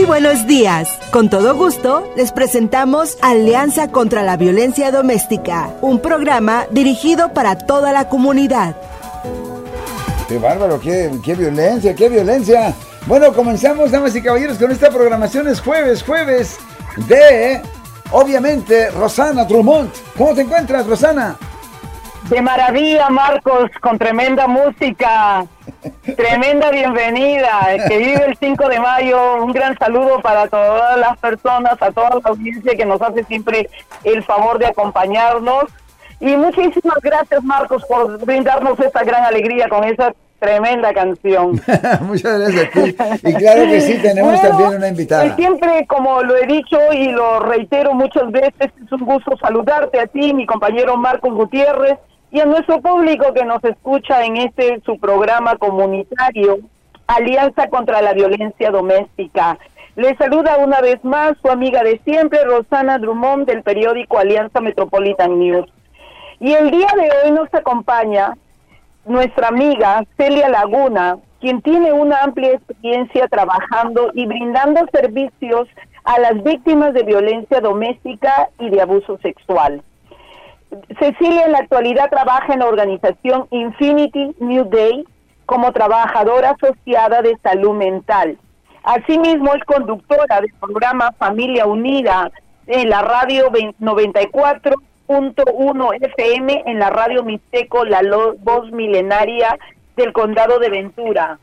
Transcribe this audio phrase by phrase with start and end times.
[0.00, 0.88] Muy buenos días.
[1.10, 7.92] Con todo gusto, les presentamos Alianza contra la Violencia Doméstica, un programa dirigido para toda
[7.92, 8.76] la comunidad.
[10.26, 10.80] ¡Qué bárbaro!
[10.80, 11.94] ¡Qué, violencia!
[11.94, 12.72] ¡Qué violencia!
[13.06, 15.48] Bueno, comenzamos, damas y caballeros, con esta programación.
[15.48, 16.56] Es jueves, jueves
[17.06, 17.60] de,
[18.10, 19.90] obviamente, Rosana Drummond.
[20.16, 21.36] ¿Cómo te encuentras, Rosana?
[22.30, 25.44] De maravilla, Marcos, con tremenda música.
[26.16, 27.50] Tremenda bienvenida.
[27.88, 29.42] Que vive el 5 de mayo.
[29.42, 33.68] Un gran saludo para todas las personas, a toda la audiencia que nos hace siempre
[34.04, 35.64] el favor de acompañarnos.
[36.20, 41.60] Y muchísimas gracias, Marcos, por brindarnos esta gran alegría con esa tremenda canción.
[42.02, 43.28] Muchas gracias a ti.
[43.28, 45.34] Y claro que sí, tenemos también una invitada.
[45.34, 50.06] Siempre, como lo he dicho y lo reitero muchas veces, es un gusto saludarte a
[50.06, 51.98] ti, mi compañero Marcos Gutiérrez,
[52.30, 56.58] y a nuestro público que nos escucha en este su programa comunitario
[57.06, 59.58] Alianza contra la Violencia Doméstica.
[59.96, 65.38] Les saluda una vez más su amiga de siempre, Rosana Drummond, del periódico Alianza Metropolitan
[65.38, 65.66] News.
[66.38, 68.36] Y el día de hoy nos acompaña
[69.04, 75.66] nuestra amiga Celia Laguna, quien tiene una amplia experiencia trabajando y brindando servicios
[76.04, 79.82] a las víctimas de violencia doméstica y de abuso sexual.
[80.98, 85.04] Cecilia en la actualidad trabaja en la organización Infinity New Day
[85.46, 88.38] como trabajadora asociada de salud mental.
[88.84, 92.30] Asimismo, es conductora del programa Familia Unida
[92.66, 98.00] en la radio 94.1 FM en la radio Mixteco, la
[98.38, 99.58] voz milenaria
[99.96, 101.40] del condado de Ventura.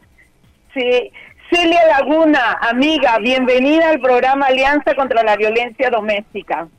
[1.52, 6.70] Celia Laguna, amiga, bienvenida al programa Alianza contra la Violencia Doméstica.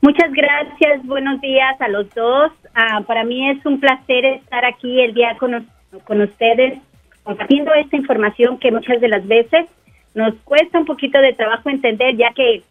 [0.00, 2.52] Muchas gracias, buenos días a los dos.
[2.74, 5.66] Ah, para mí es un placer estar aquí el día con,
[6.04, 6.78] con ustedes
[7.24, 9.66] compartiendo esta información que muchas de las veces
[10.14, 12.62] nos cuesta un poquito de trabajo entender, ya que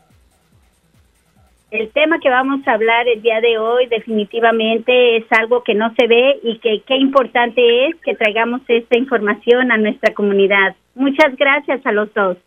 [1.71, 5.93] el tema que vamos a hablar el día de hoy definitivamente es algo que no
[5.95, 10.75] se ve y que qué importante es que traigamos esta información a nuestra comunidad.
[10.93, 12.37] Muchas gracias a los dos.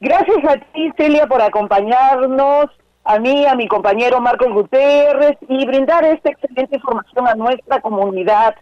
[0.00, 2.70] Gracias a ti, Celia, por acompañarnos
[3.04, 8.54] a mí, a mi compañero Marcos Gutiérrez y brindar esta excelente información a nuestra comunidad,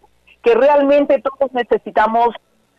[0.42, 2.34] que realmente todos necesitamos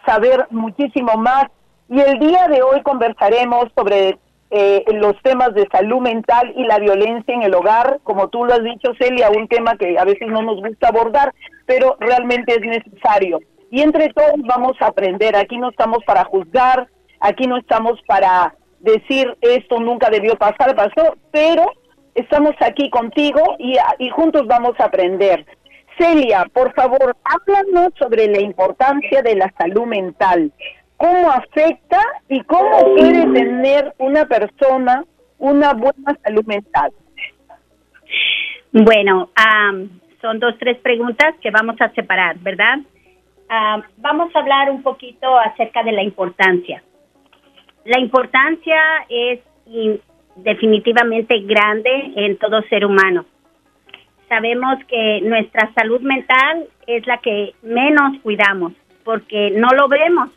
[0.06, 1.46] saber muchísimo más.
[1.90, 4.20] Y el día de hoy conversaremos sobre
[4.52, 8.54] eh, los temas de salud mental y la violencia en el hogar, como tú lo
[8.54, 11.34] has dicho, Celia, un tema que a veces no nos gusta abordar,
[11.66, 13.40] pero realmente es necesario.
[13.72, 15.36] Y entre todos vamos a aprender.
[15.36, 16.88] Aquí no estamos para juzgar,
[17.22, 21.72] aquí no estamos para decir esto nunca debió pasar, pasó, pero
[22.14, 25.46] estamos aquí contigo y, juntos vamos a aprender.
[25.98, 30.52] Celia, por favor, háblanos sobre la importancia de la salud mental.
[30.98, 32.00] ¿Cómo afecta
[32.30, 35.04] y cómo puede tener una persona
[35.38, 36.92] una buena salud mental?
[38.72, 39.30] Bueno,
[40.22, 42.80] son dos, tres preguntas que vamos a separar, ¿verdad?
[43.98, 46.82] vamos a hablar un poquito acerca de la importancia.
[47.86, 49.40] La importancia es
[50.36, 53.26] definitivamente grande en todo ser humano.
[54.30, 58.74] Sabemos que nuestra salud mental es la que menos cuidamos
[59.04, 60.30] porque no lo vemos.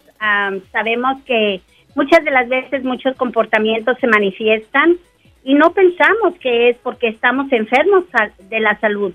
[0.72, 1.60] sabemos que
[1.94, 4.96] muchas de las veces muchos comportamientos se manifiestan
[5.44, 8.04] y no pensamos que es porque estamos enfermos
[8.48, 9.14] de la salud,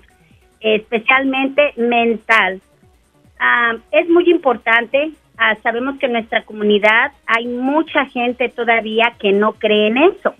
[0.60, 2.60] especialmente mental.
[3.90, 5.12] es muy importante
[5.44, 10.36] Ah, sabemos que en nuestra comunidad hay mucha gente todavía que no cree en eso.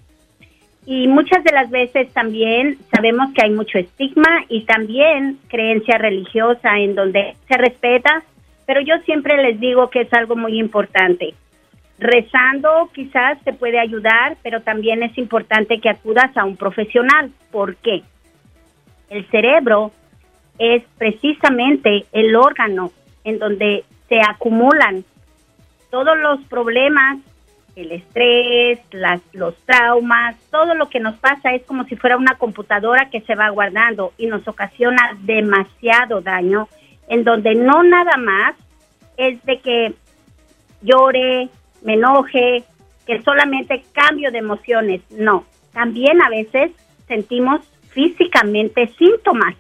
[0.87, 6.79] Y muchas de las veces también sabemos que hay mucho estigma y también creencia religiosa
[6.79, 8.23] en donde se respeta,
[8.65, 11.35] pero yo siempre les digo que es algo muy importante.
[11.99, 17.33] Rezando quizás te puede ayudar, pero también es importante que acudas a un profesional.
[17.51, 18.05] ¿Por qué?
[19.11, 19.91] El cerebro
[20.61, 22.93] es precisamente el órgano
[23.25, 25.07] en donde se acumulan
[25.91, 27.17] todos los problemas,
[27.77, 32.37] el estrés, las, los traumas, todo lo que nos pasa es como si fuera una
[32.37, 36.69] computadora que se va guardando y nos ocasiona demasiado daño,
[37.09, 38.55] en donde no nada más
[39.17, 39.95] es de que
[40.83, 41.49] llore,
[41.81, 42.65] me enoje,
[43.07, 46.73] que solamente cambio de emociones, no, también a veces
[47.09, 49.55] sentimos físicamente síntomas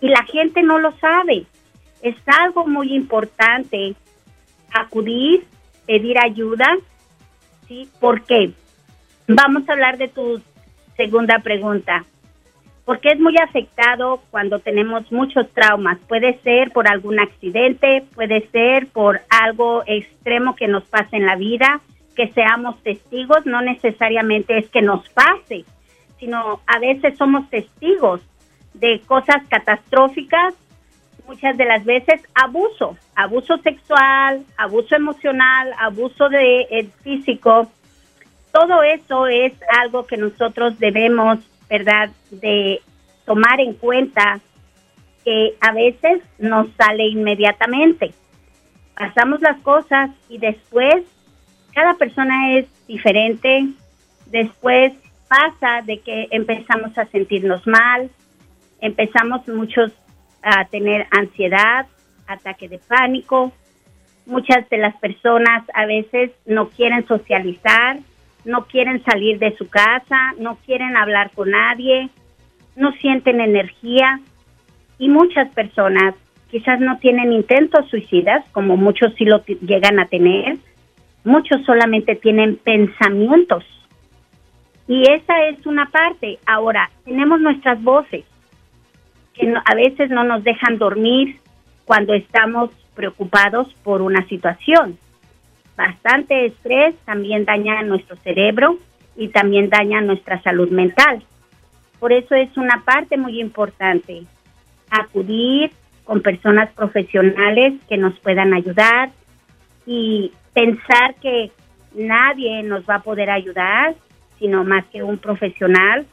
[0.00, 1.44] y la gente no lo sabe
[2.04, 3.94] es algo muy importante
[4.72, 5.44] acudir,
[5.86, 6.66] pedir ayuda,
[7.66, 7.88] ¿sí?
[7.98, 8.52] ¿Por qué?
[9.26, 10.42] Vamos a hablar de tu
[10.98, 12.04] segunda pregunta.
[12.84, 15.98] Porque es muy afectado cuando tenemos muchos traumas.
[16.06, 21.36] Puede ser por algún accidente, puede ser por algo extremo que nos pasa en la
[21.36, 21.80] vida,
[22.14, 25.64] que seamos testigos, no necesariamente es que nos pase,
[26.20, 28.20] sino a veces somos testigos
[28.74, 30.54] de cosas catastróficas,
[31.26, 37.70] muchas de las veces abuso, abuso sexual, abuso emocional, abuso de físico.
[38.52, 41.38] Todo eso es algo que nosotros debemos,
[41.68, 42.80] ¿verdad?, de
[43.24, 44.40] tomar en cuenta
[45.24, 48.12] que a veces nos sale inmediatamente.
[48.94, 51.04] Pasamos las cosas y después
[51.72, 53.66] cada persona es diferente.
[54.26, 54.92] Después
[55.28, 58.10] pasa de que empezamos a sentirnos mal,
[58.80, 59.92] empezamos muchos
[60.44, 61.86] a tener ansiedad,
[62.26, 63.52] ataque de pánico.
[64.26, 67.98] Muchas de las personas a veces no quieren socializar,
[68.44, 72.10] no quieren salir de su casa, no quieren hablar con nadie,
[72.76, 74.20] no sienten energía
[74.98, 76.14] y muchas personas
[76.50, 80.56] quizás no tienen intentos suicidas, como muchos sí lo llegan a tener,
[81.24, 83.64] muchos solamente tienen pensamientos.
[84.86, 86.38] Y esa es una parte.
[86.46, 88.24] Ahora, tenemos nuestras voces,
[89.34, 91.40] que a veces no nos dejan dormir
[91.84, 94.98] cuando estamos preocupados por una situación.
[95.76, 98.78] Bastante estrés también daña nuestro cerebro
[99.16, 101.22] y también daña nuestra salud mental.
[101.98, 104.24] Por eso es una parte muy importante
[104.90, 105.72] acudir
[106.04, 109.10] con personas profesionales que nos puedan ayudar
[109.86, 111.50] y pensar que
[111.94, 113.94] nadie nos va a poder ayudar,
[114.38, 116.06] sino más que un profesional,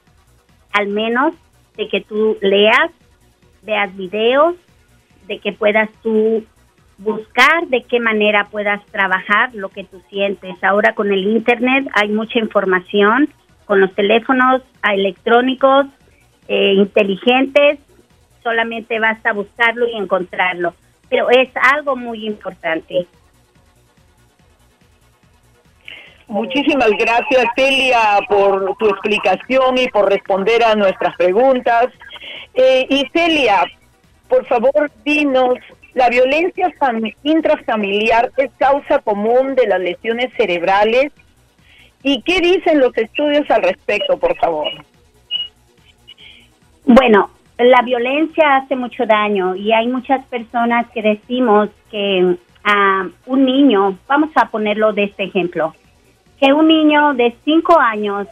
[0.72, 1.36] al menos
[1.76, 2.92] de que tú leas,
[3.64, 4.56] veas videos,
[5.28, 6.44] de que puedas tú
[6.98, 10.64] buscar de qué manera puedas trabajar lo que tú sientes.
[10.64, 13.30] Ahora con el Internet hay mucha información,
[13.66, 15.88] con los teléfonos electrónicos
[16.48, 17.80] eh, inteligentes,
[18.44, 20.74] solamente basta buscarlo y encontrarlo.
[21.10, 23.08] Pero es algo muy importante.
[26.32, 31.88] Muchísimas gracias, Celia, por tu explicación y por responder a nuestras preguntas.
[32.54, 33.66] Eh, y Celia,
[34.30, 35.56] por favor, dinos,
[35.94, 36.74] ¿la violencia
[37.24, 41.12] intrafamiliar es causa común de las lesiones cerebrales?
[42.02, 44.70] ¿Y qué dicen los estudios al respecto, por favor?
[46.86, 53.46] Bueno, la violencia hace mucho daño y hay muchas personas que decimos que a un
[53.46, 55.74] niño, vamos a ponerlo de este ejemplo,
[56.42, 58.28] que un niño de 5 años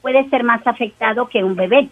[0.00, 1.88] puede ser más afectado que un bebé.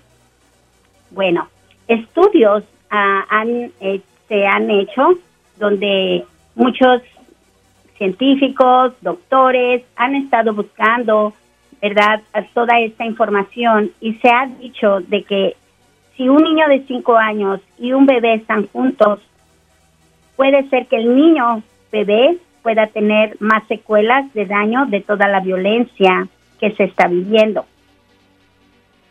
[1.11, 1.47] Bueno,
[1.87, 5.11] estudios ah, han, eh, se han hecho
[5.59, 7.03] donde muchos
[7.99, 11.35] científicos, doctores han estado buscando,
[11.83, 12.23] ¿verdad?,
[12.55, 15.57] toda esta información y se ha dicho de que
[16.17, 19.21] si un niño de 5 años y un bebé están juntos,
[20.35, 21.63] puede ser que el niño
[21.93, 26.29] bebé pueda tener más secuelas de daño de toda la violencia
[26.61, 27.67] que se está viviendo.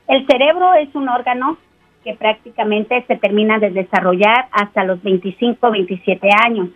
[0.08, 1.58] El cerebro es un órgano
[2.04, 6.70] que prácticamente se termina de desarrollar hasta los 25, 27 años.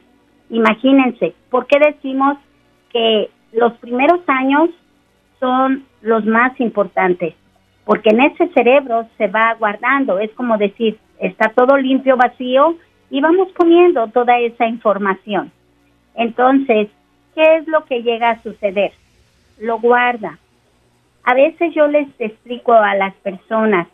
[0.49, 2.37] Imagínense, ¿por qué decimos
[2.91, 4.69] que los primeros años
[5.39, 7.33] son los más importantes?
[7.83, 12.77] Porque en ese cerebro se va guardando, es como decir, está todo limpio, vacío,
[13.09, 15.51] y vamos poniendo toda esa información.
[16.15, 16.89] Entonces,
[17.33, 18.93] ¿qué es lo que llega a suceder?
[19.59, 20.37] Lo guarda.
[21.23, 23.87] A veces yo les explico a las personas,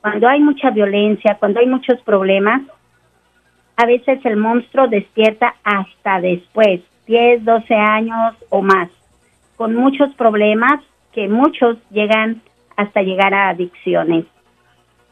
[0.00, 2.62] cuando hay mucha violencia, cuando hay muchos problemas,
[3.76, 8.88] a veces el monstruo despierta hasta después, 10, 12 años o más,
[9.56, 10.80] con muchos problemas
[11.12, 12.42] que muchos llegan
[12.76, 14.26] hasta llegar a adicciones.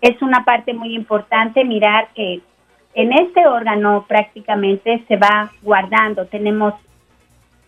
[0.01, 2.41] Es una parte muy importante mirar que
[2.95, 6.27] en este órgano prácticamente se va guardando.
[6.27, 6.75] Tenemos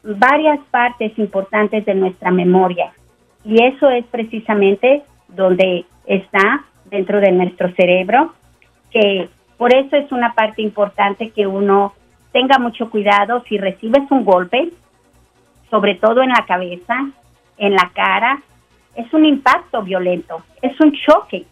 [0.02, 2.92] varias partes importantes de nuestra memoria
[3.44, 8.34] y eso es precisamente donde está dentro de nuestro cerebro,
[8.90, 11.94] que por eso es una parte importante que uno
[12.32, 14.70] tenga mucho cuidado si recibes un golpe,
[15.70, 16.94] sobre todo en la cabeza,
[17.56, 18.42] en la cara,
[18.94, 21.46] es un impacto violento, es un choque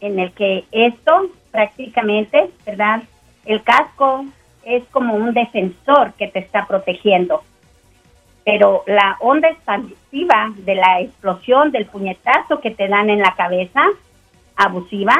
[0.00, 3.02] en el que esto prácticamente, ¿verdad?
[3.46, 4.24] El casco
[4.64, 7.42] es como un defensor que te está protegiendo.
[8.44, 13.82] Pero la onda expansiva de la explosión, del puñetazo que te dan en la cabeza,
[14.56, 15.16] abusiva,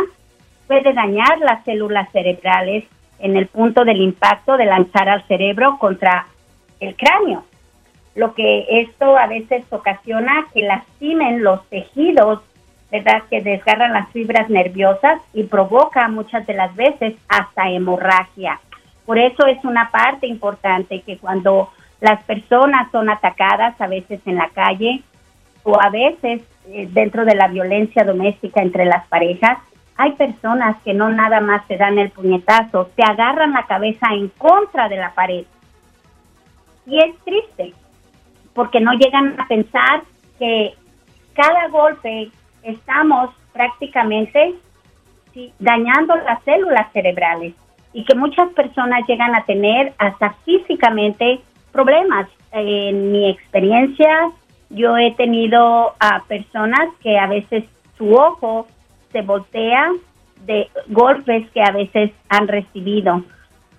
[0.66, 2.84] puede dañar las células cerebrales
[3.18, 6.26] en el punto del impacto de lanzar al cerebro contra
[6.80, 7.44] el cráneo.
[8.14, 12.42] Lo que esto a veces ocasiona que lastimen los tejidos
[12.90, 13.22] ¿verdad?
[13.28, 18.60] Que desgarran las fibras nerviosas y provoca muchas de las veces hasta hemorragia.
[19.04, 24.36] Por eso es una parte importante que cuando Las personas son atacadas a veces en
[24.36, 25.02] la calle
[25.62, 29.58] o a veces eh, dentro de la violencia doméstica entre las parejas.
[29.96, 34.28] Hay personas que no nada más se dan el puñetazo, se agarran la cabeza en
[34.28, 35.44] contra de la pared.
[36.86, 37.72] Y es triste,
[38.52, 40.02] porque no llegan a pensar
[40.38, 40.74] que
[41.34, 42.30] cada golpe
[42.66, 44.54] estamos prácticamente
[45.58, 47.54] dañando las células cerebrales
[47.92, 51.40] y que muchas personas llegan a tener hasta físicamente
[51.72, 52.28] problemas.
[52.52, 54.30] En mi experiencia,
[54.70, 57.64] yo he tenido a personas que a veces
[57.96, 58.66] su ojo
[59.12, 59.92] se voltea
[60.44, 63.22] de golpes que a veces han recibido.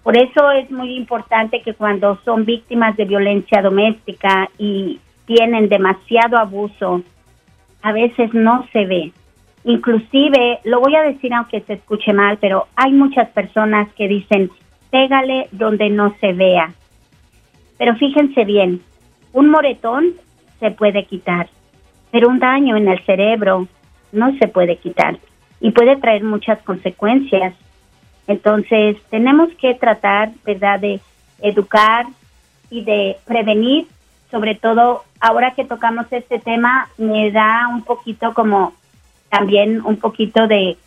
[0.03, 6.37] Por eso es muy importante que cuando son víctimas de violencia doméstica y tienen demasiado
[6.37, 7.01] abuso,
[7.87, 9.13] a veces no se ve.
[9.63, 14.51] Inclusive, lo voy a decir aunque se escuche mal, pero hay muchas personas que dicen,
[14.91, 16.73] pégale donde no se vea.
[17.77, 18.81] Pero fíjense bien,
[19.31, 20.15] un moretón
[20.59, 21.47] se puede quitar,
[22.11, 23.69] pero un daño en el cerebro
[24.11, 25.17] no se puede quitar
[25.61, 27.53] y puede traer muchas consecuencias.
[28.27, 30.99] Entonces, tenemos que tratar, ¿verdad?, de
[31.41, 32.05] educar
[32.69, 33.87] y de prevenir,
[34.31, 38.73] sobre todo ahora que tocamos este tema, me da un poquito como
[39.29, 40.77] también un poquito de,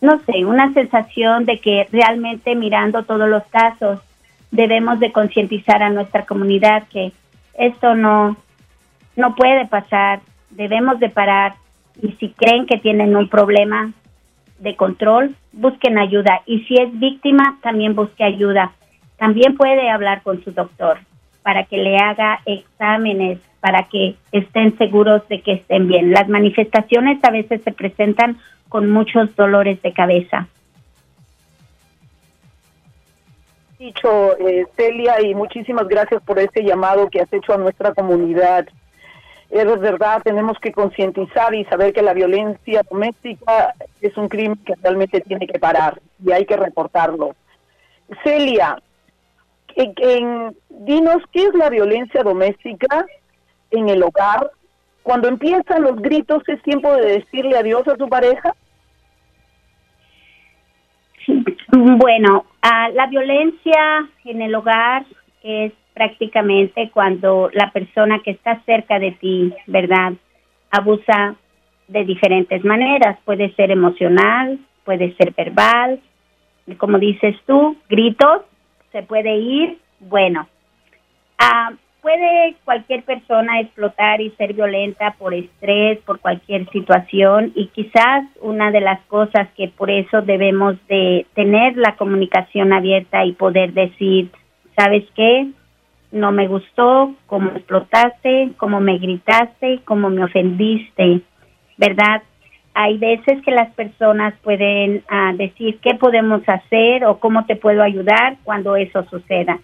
[0.00, 4.00] no sé, una sensación de que realmente mirando todos los casos
[4.50, 7.12] debemos de concientizar a nuestra comunidad que
[7.54, 8.36] esto no,
[9.16, 10.20] no puede pasar,
[10.50, 11.54] debemos de parar.
[12.00, 13.92] Y si creen que tienen un problema
[14.60, 16.42] de control, busquen ayuda.
[16.46, 18.72] Y si es víctima, también busque ayuda.
[19.16, 20.98] También puede hablar con su doctor
[21.48, 26.12] para que le haga exámenes para que estén seguros de que estén bien.
[26.12, 28.36] Las manifestaciones a veces se presentan
[28.68, 30.46] con muchos dolores de cabeza.
[33.78, 38.68] Dicho, eh, Celia, y muchísimas gracias por este llamado que has hecho a nuestra comunidad.
[39.48, 44.74] Es verdad, tenemos que concientizar y saber que la violencia doméstica es un crimen que
[44.82, 47.34] realmente tiene que parar y hay que reportarlo.
[48.22, 48.82] Celia,
[49.78, 53.06] en, dinos qué es la violencia doméstica
[53.70, 54.50] en el hogar,
[55.02, 58.54] cuando empiezan los gritos, ¿es tiempo de decirle adiós a su pareja?
[61.70, 65.04] Bueno, la violencia en el hogar
[65.42, 70.12] es prácticamente cuando la persona que está cerca de ti, ¿verdad?
[70.70, 71.36] Abusa
[71.88, 73.18] de diferentes maneras.
[73.24, 76.00] Puede ser emocional, puede ser verbal,
[76.76, 78.42] como dices tú, gritos,
[78.92, 80.48] se puede ir, bueno.
[81.38, 88.24] Ah, puede cualquier persona explotar y ser violenta por estrés, por cualquier situación y quizás
[88.40, 93.72] una de las cosas que por eso debemos de tener la comunicación abierta y poder
[93.72, 94.30] decir,
[94.76, 95.48] ¿sabes qué?
[96.10, 101.20] No me gustó cómo explotaste, cómo me gritaste, cómo me ofendiste,
[101.76, 102.22] ¿verdad?
[102.80, 107.82] Hay veces que las personas pueden ah, decir qué podemos hacer o cómo te puedo
[107.82, 109.58] ayudar cuando eso suceda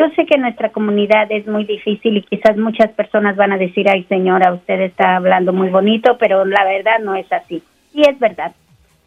[0.00, 3.86] yo sé que nuestra comunidad es muy difícil y quizás muchas personas van a decir,
[3.86, 7.62] ay señora, usted está hablando muy bonito, pero la verdad no es así.
[7.92, 8.52] Y es verdad.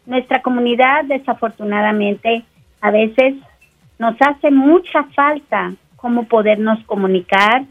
[0.06, 2.44] Nuestra comunidad desafortunadamente
[2.80, 3.34] a veces
[3.98, 7.64] nos hace mucha falta cómo podernos comunicar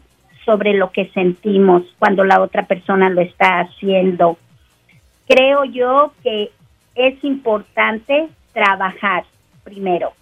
[0.44, 4.36] sobre lo que sentimos cuando la otra persona lo está haciendo.
[5.26, 6.50] Creo yo que
[6.94, 9.24] es importante trabajar
[9.64, 10.12] primero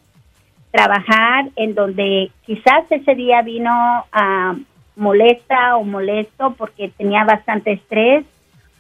[0.73, 3.71] trabajar en donde quizás ese día vino
[4.11, 4.57] a
[4.97, 8.25] molesta o molesto porque tenía bastante estrés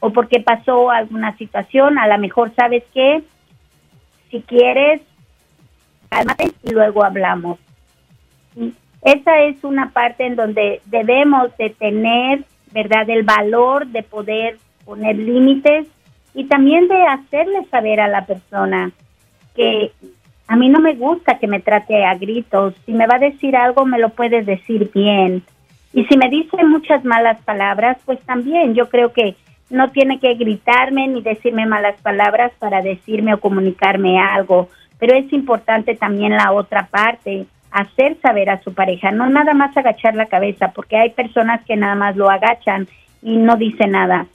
[0.00, 3.22] o porque pasó alguna situación, a lo mejor sabes que
[4.30, 5.02] si quieres,
[6.08, 7.58] cálmate y luego hablamos.
[9.02, 15.16] esa es una parte en donde debemos de tener, ¿verdad?, el valor de poder poner
[15.16, 15.86] límites
[16.34, 18.90] y también de hacerle saber a la persona
[19.54, 19.92] que
[20.48, 22.74] a mí no me gusta que me trate a gritos.
[22.84, 25.42] Si me va a decir algo, me lo puedes decir bien.
[25.92, 29.36] Y si me dice muchas malas palabras, pues también yo creo que
[29.70, 34.68] no tiene que gritarme ni decirme malas palabras para decirme o comunicarme algo.
[34.98, 39.76] Pero es importante también la otra parte, hacer saber a su pareja, no nada más
[39.76, 42.86] agachar la cabeza, porque hay personas que nada más lo agachan
[43.22, 44.26] y no dicen nada.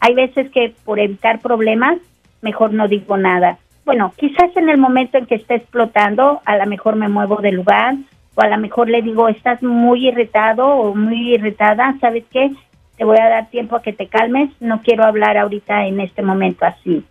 [0.00, 1.98] Hay veces que por evitar problemas,
[2.42, 6.66] mejor no digo nada bueno, quizás en el momento en que esté explotando, a lo
[6.66, 7.96] mejor me muevo del lugar
[8.36, 12.52] o a lo mejor le digo, estás muy irritado o muy irritada, ¿sabes qué?
[12.96, 16.22] Te voy a dar tiempo a que te calmes, no quiero hablar ahorita en este
[16.22, 17.02] momento así.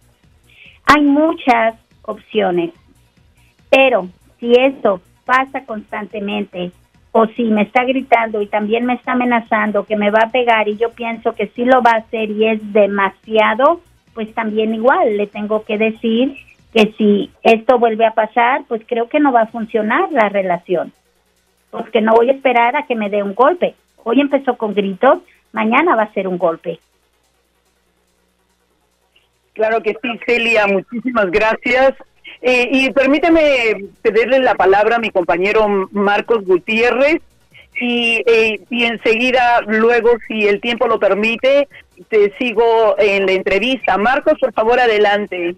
[0.85, 2.71] Hay muchas opciones,
[3.69, 4.07] pero
[4.39, 6.71] si esto pasa constantemente,
[7.11, 10.67] o si me está gritando y también me está amenazando que me va a pegar
[10.67, 13.81] y yo pienso que sí lo va a hacer y es demasiado,
[14.13, 16.35] pues también igual le tengo que decir
[16.73, 20.93] que si esto vuelve a pasar, pues creo que no va a funcionar la relación.
[21.71, 23.75] Porque no voy a esperar a que me dé un golpe.
[24.03, 25.19] Hoy empezó con gritos,
[25.51, 26.79] mañana va a ser un golpe.
[29.53, 31.95] Claro que sí, Celia, muchísimas gracias.
[32.41, 37.21] Eh, y permíteme pedirle la palabra a mi compañero Marcos Gutiérrez
[37.79, 41.67] y, eh, y enseguida, luego, si el tiempo lo permite,
[42.07, 43.97] te sigo en la entrevista.
[43.97, 45.55] Marcos, por favor, adelante.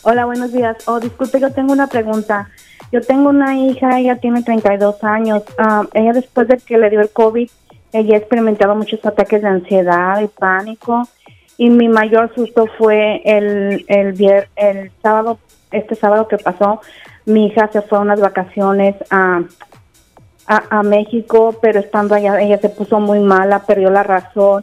[0.00, 0.78] Hola, buenos días.
[0.86, 2.48] Oh, disculpe, yo tengo una pregunta.
[2.92, 5.42] Yo tengo una hija, ella tiene 32 años.
[5.58, 7.48] Ah, ella después de que le dio el COVID,
[7.92, 11.08] ella ha experimentado muchos ataques de ansiedad y pánico.
[11.58, 15.38] Y mi mayor susto fue el, el, el sábado,
[15.70, 16.80] este sábado que pasó,
[17.24, 19.42] mi hija se fue a unas vacaciones a,
[20.46, 24.62] a, México, pero estando allá ella se puso muy mala, perdió la razón.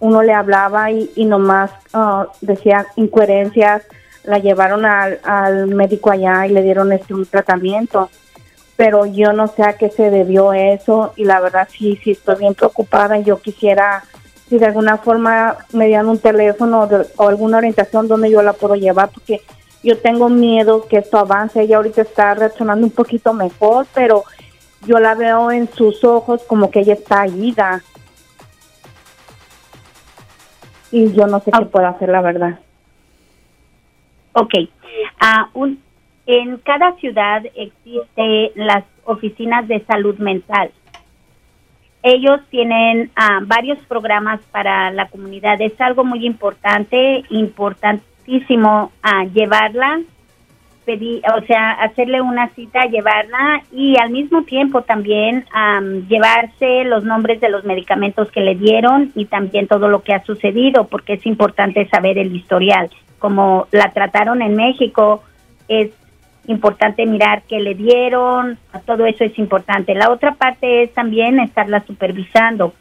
[0.00, 3.82] Uno le hablaba y, y nomás ah, decía incoherencias
[4.28, 8.10] la llevaron al, al médico allá y le dieron este un tratamiento.
[8.76, 12.36] Pero yo no sé a qué se debió eso y la verdad sí, sí estoy
[12.36, 13.18] bien preocupada.
[13.18, 14.04] Y yo quisiera
[14.48, 18.76] si de alguna forma me dieran un teléfono o alguna orientación donde yo la puedo
[18.76, 19.42] llevar porque
[19.82, 24.24] yo tengo miedo que esto avance, ella ahorita está reaccionando un poquito mejor, pero
[24.86, 27.82] yo la veo en sus ojos como que ella está ida.
[30.90, 32.58] Y yo no sé qué puedo hacer la verdad.
[34.38, 34.54] Ok.
[35.20, 35.80] Ah, un,
[36.26, 40.70] en cada ciudad existe las oficinas de salud mental.
[42.04, 45.60] Ellos tienen ah, varios programas para la comunidad.
[45.60, 50.02] Es algo muy importante, importantísimo ah, llevarla,
[50.84, 55.44] pedir, o sea, hacerle una cita, llevarla y al mismo tiempo también
[56.08, 60.24] llevarse los nombres de los medicamentos que le dieron y también todo lo que ha
[60.24, 62.88] sucedido, porque es importante saber el historial
[63.18, 65.22] como la trataron en México,
[65.68, 65.90] es
[66.46, 69.94] importante mirar qué le dieron, todo eso es importante.
[69.94, 72.72] La otra parte es también estarla supervisando.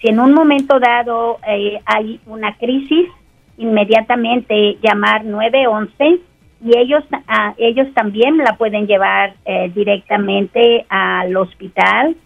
[0.00, 3.08] Si en un momento dado eh, hay una crisis,
[3.56, 6.20] inmediatamente llamar 911
[6.64, 12.16] y ellos ah, ellos también la pueden llevar eh, directamente al hospital.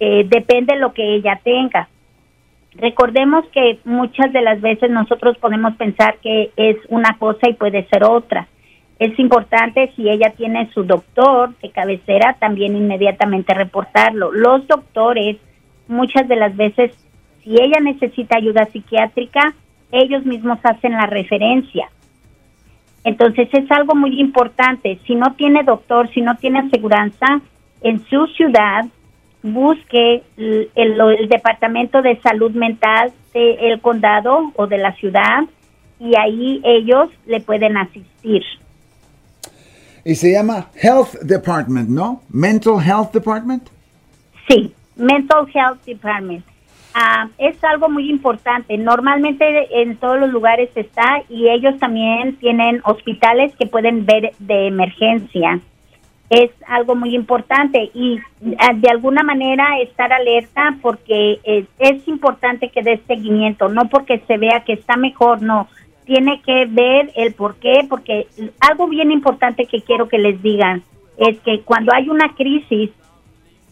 [0.00, 1.88] Eh, depende de lo que ella tenga.
[2.76, 7.86] Recordemos que muchas de las veces nosotros podemos pensar que es una cosa y puede
[7.88, 8.48] ser otra.
[8.98, 14.32] Es importante si ella tiene su doctor de cabecera también inmediatamente reportarlo.
[14.32, 15.36] Los doctores
[15.88, 16.92] muchas de las veces
[17.44, 19.54] si ella necesita ayuda psiquiátrica,
[19.92, 21.90] ellos mismos hacen la referencia.
[23.04, 24.98] Entonces es algo muy importante.
[25.06, 27.42] Si no tiene doctor, si no tiene aseguranza
[27.82, 28.86] en su ciudad,
[29.44, 35.44] busque el, departamento de salud mental del condado o de la ciudad
[36.00, 38.42] y ahí ellos le pueden asistir.
[40.02, 42.22] Y se llama Health Department, ¿no?
[42.30, 43.68] Mental Health Department.
[44.48, 46.44] Sí, Mental Health Department.
[46.94, 48.78] Ah, es algo muy importante.
[48.78, 49.44] Normalmente
[49.82, 55.60] en todos los lugares está y ellos también tienen hospitales que pueden ver de emergencia
[56.30, 58.18] es algo muy importante y
[58.58, 61.40] ah, de alguna manera estar alerta porque
[61.78, 65.68] es, importante que dé seguimiento, no porque se vea que está mejor, no,
[66.04, 68.26] tiene que ver el por qué, porque
[68.60, 70.82] algo bien importante que quiero que les digan
[71.18, 72.90] es que cuando hay una crisis,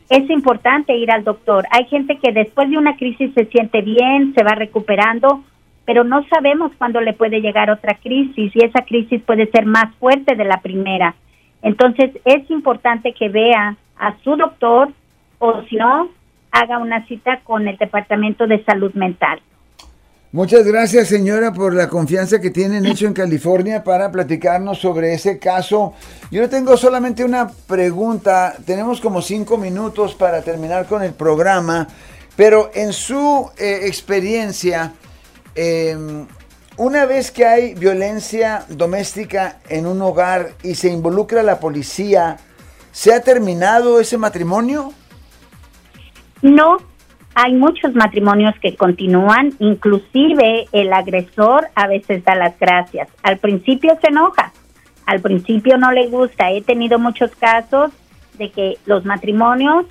[0.08, 1.66] es importante ir al doctor.
[1.70, 5.42] Hay gente que después de una crisis se siente bien, se va recuperando,
[5.86, 9.94] pero no sabemos cuándo le puede llegar otra crisis y esa crisis puede ser más
[9.96, 11.14] fuerte de la primera.
[11.62, 14.92] Entonces es importante que vea a su doctor
[15.38, 16.08] o si no,
[16.52, 19.40] haga una cita con el Departamento de Salud Mental.
[20.34, 25.38] Muchas gracias, señora, por la confianza que tienen hecho en California para platicarnos sobre ese
[25.38, 25.92] caso.
[26.30, 28.54] Yo tengo solamente una pregunta.
[28.64, 31.86] Tenemos como cinco minutos para terminar con el programa,
[32.34, 34.92] pero en su eh, experiencia,
[35.54, 36.26] em,
[36.76, 42.38] una vez que hay violencia doméstica en un hogar y se involucra la policía,
[42.92, 44.92] ¿se ha terminado ese matrimonio?
[46.40, 46.78] No,
[47.34, 53.08] hay muchos matrimonios que continúan, inclusive el agresor a veces da las gracias.
[53.22, 54.52] Al principio se enoja,
[55.06, 56.50] al principio no le gusta.
[56.50, 57.90] He tenido muchos casos
[58.38, 59.86] de que los matrimonios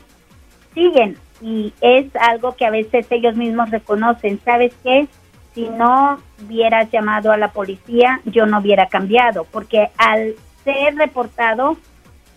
[0.74, 4.40] siguen y es algo que a veces ellos mismos reconocen.
[4.44, 5.08] ¿Sabes qué?
[5.54, 11.78] Si no hubieras llamado a la policía, yo no hubiera cambiado, porque al ser reportado,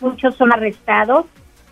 [0.00, 1.26] muchos son arrestados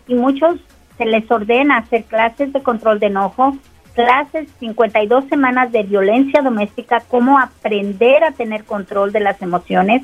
[0.07, 0.59] y muchos
[0.97, 3.57] se les ordena hacer clases de control de enojo,
[3.93, 10.03] clases 52 semanas de violencia doméstica, cómo aprender a tener control de las emociones,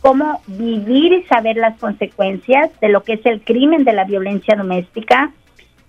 [0.00, 4.54] cómo vivir y saber las consecuencias de lo que es el crimen de la violencia
[4.56, 5.32] doméstica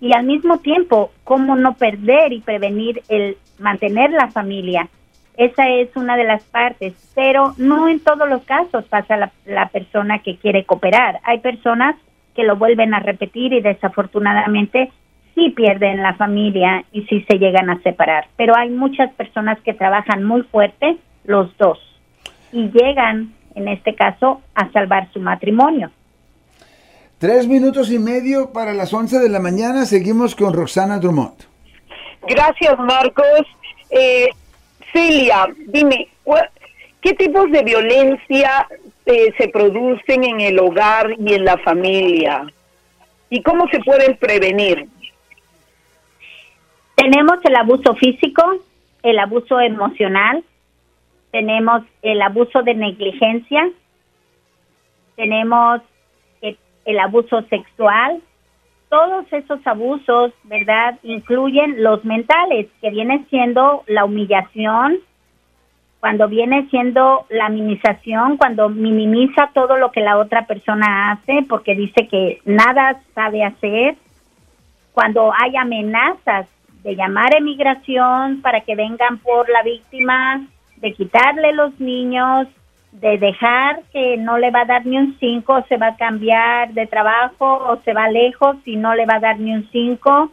[0.00, 4.88] y al mismo tiempo cómo no perder y prevenir el mantener la familia.
[5.36, 9.68] Esa es una de las partes, pero no en todos los casos pasa la, la
[9.68, 11.20] persona que quiere cooperar.
[11.22, 11.96] Hay personas
[12.34, 14.90] que lo vuelven a repetir y desafortunadamente
[15.34, 18.28] sí pierden la familia y sí se llegan a separar.
[18.36, 21.78] Pero hay muchas personas que trabajan muy fuerte, los dos,
[22.52, 25.90] y llegan, en este caso, a salvar su matrimonio.
[27.18, 29.84] Tres minutos y medio para las once de la mañana.
[29.84, 31.49] Seguimos con Roxana Drummond.
[32.22, 33.46] Gracias, Marcos.
[33.90, 34.28] Eh,
[34.92, 36.08] Celia, dime,
[37.00, 38.66] ¿qué tipos de violencia
[39.06, 42.46] eh, se producen en el hogar y en la familia?
[43.30, 44.88] ¿Y cómo se pueden prevenir?
[46.96, 48.42] Tenemos el abuso físico,
[49.02, 50.44] el abuso emocional,
[51.30, 53.70] tenemos el abuso de negligencia,
[55.16, 55.80] tenemos
[56.42, 58.20] el, el abuso sexual.
[58.90, 60.98] Todos esos abusos, ¿verdad?
[61.02, 64.98] Incluyen los mentales, que viene siendo la humillación,
[66.00, 71.74] cuando viene siendo la minimización, cuando minimiza todo lo que la otra persona hace porque
[71.74, 73.96] dice que nada sabe hacer,
[74.92, 76.48] cuando hay amenazas
[76.82, 80.46] de llamar a emigración para que vengan por la víctima,
[80.78, 82.48] de quitarle los niños,
[82.92, 86.72] de dejar que no le va a dar ni un cinco, se va a cambiar
[86.72, 90.30] de trabajo o se va lejos y no le va a dar ni un cinco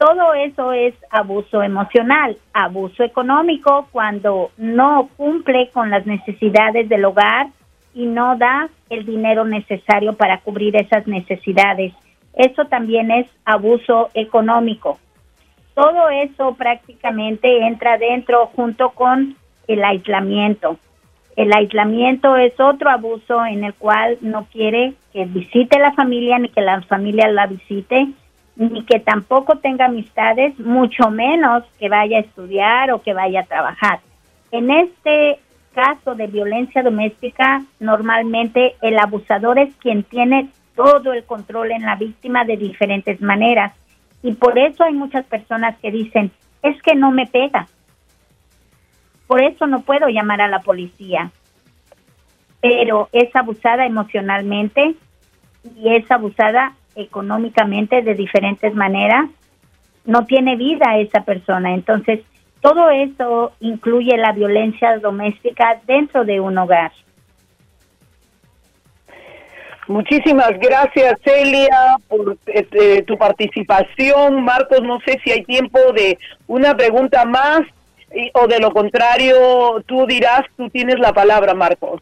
[0.00, 7.48] todo eso es abuso emocional, abuso económico cuando no cumple con las necesidades del hogar
[7.94, 11.92] y no da el dinero necesario para cubrir esas necesidades.
[12.32, 14.98] Eso también es abuso económico.
[15.74, 19.36] Todo eso prácticamente entra dentro junto con
[19.68, 20.78] el aislamiento.
[21.40, 26.50] El aislamiento es otro abuso en el cual no quiere que visite la familia ni
[26.50, 28.08] que la familia la visite
[28.56, 33.46] ni que tampoco tenga amistades, mucho menos que vaya a estudiar o que vaya a
[33.46, 34.00] trabajar.
[34.52, 35.38] En este
[35.74, 41.96] caso de violencia doméstica, normalmente el abusador es quien tiene todo el control en la
[41.96, 43.72] víctima de diferentes maneras.
[44.22, 47.66] Y por eso hay muchas personas que dicen, es que no me pega.
[49.30, 51.30] Por eso no puedo llamar a la policía.
[52.60, 54.96] Pero es abusada emocionalmente
[55.76, 59.30] y es abusada económicamente de diferentes maneras,
[60.04, 61.74] no tiene vida esa persona.
[61.74, 62.22] Entonces,
[62.60, 66.90] todo eso incluye la violencia doméstica dentro de un hogar.
[69.86, 74.42] Muchísimas gracias, Celia, por este, tu participación.
[74.42, 77.60] Marcos, no sé si hay tiempo de una pregunta más
[78.34, 82.00] o de lo contrario, tú dirás, tú tienes la palabra, Marcos.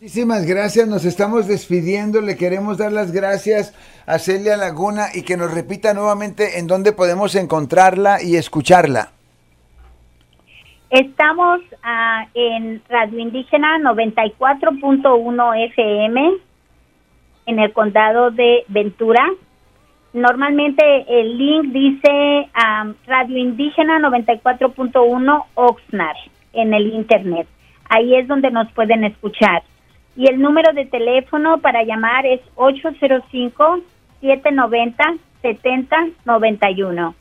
[0.00, 3.74] Muchísimas gracias, nos estamos despidiendo, le queremos dar las gracias
[4.06, 9.10] a Celia Laguna y que nos repita nuevamente en dónde podemos encontrarla y escucharla.
[10.90, 16.32] Estamos uh, en Radio Indígena 94.1 FM
[17.46, 19.26] en el condado de Ventura.
[20.12, 26.16] Normalmente el link dice um, Radio Indígena 94.1 Oxnard
[26.52, 27.48] en el internet.
[27.88, 29.62] Ahí es donde nos pueden escuchar.
[30.16, 35.18] Y el número de teléfono para llamar es 805-790-7100.
[35.42, 37.14] 7091.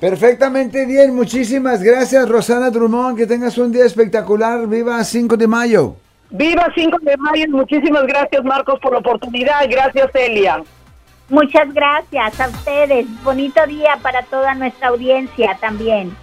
[0.00, 5.96] Perfectamente bien, muchísimas gracias Rosana Drummond, que tengas un día espectacular, viva 5 de mayo.
[6.30, 10.62] Viva 5 de mayo, muchísimas gracias Marcos por la oportunidad, gracias Celia.
[11.28, 16.16] Muchas gracias a ustedes, bonito día para toda nuestra audiencia también.